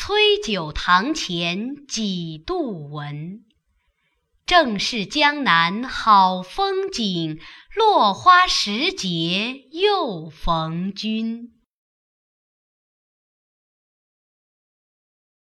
[0.00, 3.40] 崔九堂前几度闻。
[4.46, 7.40] 正是江南好风景，
[7.74, 11.52] 落花时节又逢君。